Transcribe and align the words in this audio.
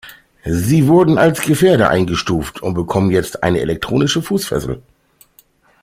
Sie 0.45 0.87
wurden 0.87 1.19
als 1.19 1.41
Gefährder 1.43 1.91
eingestuft 1.91 2.63
und 2.63 2.73
bekommen 2.73 3.11
jetzt 3.11 3.43
eine 3.43 3.59
elektronische 3.59 4.23
Fußfessel. 4.23 4.81